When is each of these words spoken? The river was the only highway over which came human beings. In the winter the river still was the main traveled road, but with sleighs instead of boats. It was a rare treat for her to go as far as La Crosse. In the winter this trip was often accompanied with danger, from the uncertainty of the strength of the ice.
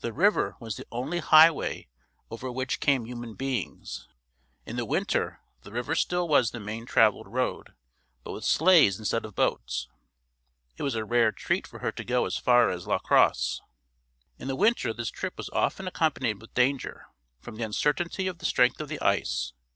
The 0.00 0.12
river 0.12 0.56
was 0.58 0.74
the 0.76 0.86
only 0.90 1.20
highway 1.20 1.86
over 2.28 2.50
which 2.50 2.80
came 2.80 3.04
human 3.04 3.34
beings. 3.34 4.08
In 4.66 4.74
the 4.74 4.84
winter 4.84 5.38
the 5.62 5.70
river 5.70 5.94
still 5.94 6.26
was 6.26 6.50
the 6.50 6.58
main 6.58 6.86
traveled 6.86 7.28
road, 7.28 7.74
but 8.24 8.32
with 8.32 8.44
sleighs 8.44 8.98
instead 8.98 9.24
of 9.24 9.36
boats. 9.36 9.86
It 10.76 10.82
was 10.82 10.96
a 10.96 11.04
rare 11.04 11.30
treat 11.30 11.68
for 11.68 11.78
her 11.78 11.92
to 11.92 12.02
go 12.02 12.24
as 12.26 12.36
far 12.36 12.68
as 12.70 12.88
La 12.88 12.98
Crosse. 12.98 13.60
In 14.40 14.48
the 14.48 14.56
winter 14.56 14.92
this 14.92 15.08
trip 15.08 15.36
was 15.38 15.48
often 15.50 15.86
accompanied 15.86 16.40
with 16.40 16.52
danger, 16.52 17.06
from 17.38 17.54
the 17.54 17.62
uncertainty 17.62 18.26
of 18.26 18.38
the 18.38 18.46
strength 18.46 18.80
of 18.80 18.88
the 18.88 19.00
ice. 19.00 19.52